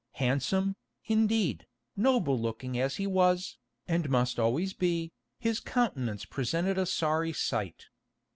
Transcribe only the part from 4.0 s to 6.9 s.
must always be, his countenance presented a